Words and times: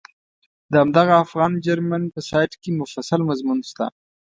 د 0.71 0.73
همدغه 0.81 1.13
افغان 1.23 1.51
جرمن 1.65 2.03
په 2.13 2.19
سایټ 2.29 2.51
کې 2.61 2.69
مفصل 2.79 3.21
مضمون 3.29 3.59
شته. 3.69 3.85